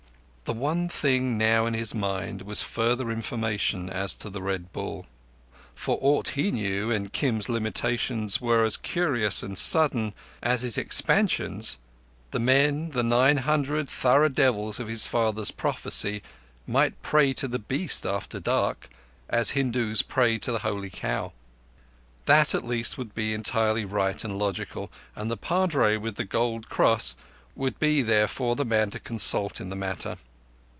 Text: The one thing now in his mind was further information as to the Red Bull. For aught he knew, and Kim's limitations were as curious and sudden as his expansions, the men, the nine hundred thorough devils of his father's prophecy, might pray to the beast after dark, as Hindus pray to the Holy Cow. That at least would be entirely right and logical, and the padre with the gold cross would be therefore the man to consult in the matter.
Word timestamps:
The 0.43 0.57
one 0.57 0.89
thing 0.89 1.37
now 1.37 1.65
in 1.65 1.73
his 1.73 1.95
mind 1.95 2.41
was 2.41 2.61
further 2.61 3.09
information 3.09 3.89
as 3.89 4.13
to 4.15 4.29
the 4.29 4.41
Red 4.41 4.73
Bull. 4.73 5.05
For 5.73 5.97
aught 6.01 6.27
he 6.29 6.51
knew, 6.51 6.91
and 6.91 7.13
Kim's 7.13 7.47
limitations 7.47 8.41
were 8.41 8.65
as 8.65 8.75
curious 8.75 9.43
and 9.43 9.57
sudden 9.57 10.13
as 10.43 10.63
his 10.63 10.77
expansions, 10.77 11.77
the 12.31 12.39
men, 12.39 12.89
the 12.89 13.01
nine 13.01 13.37
hundred 13.37 13.87
thorough 13.87 14.27
devils 14.27 14.77
of 14.77 14.89
his 14.89 15.07
father's 15.07 15.51
prophecy, 15.51 16.21
might 16.67 17.01
pray 17.01 17.31
to 17.31 17.47
the 17.47 17.57
beast 17.57 18.05
after 18.05 18.37
dark, 18.41 18.89
as 19.29 19.51
Hindus 19.51 20.01
pray 20.01 20.37
to 20.39 20.51
the 20.51 20.59
Holy 20.59 20.89
Cow. 20.89 21.31
That 22.25 22.53
at 22.53 22.65
least 22.67 22.97
would 22.97 23.15
be 23.15 23.33
entirely 23.33 23.85
right 23.85 24.21
and 24.21 24.37
logical, 24.37 24.91
and 25.15 25.31
the 25.31 25.37
padre 25.37 25.95
with 25.95 26.15
the 26.15 26.25
gold 26.25 26.67
cross 26.67 27.15
would 27.55 27.79
be 27.79 28.01
therefore 28.01 28.57
the 28.57 28.65
man 28.65 28.89
to 28.89 28.99
consult 28.99 29.61
in 29.61 29.69
the 29.69 29.77
matter. 29.77 30.17